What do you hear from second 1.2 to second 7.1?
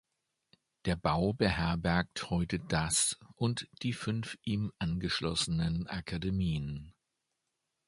beherbergt heute das und die fünf ihm angeschlossenen Akademien.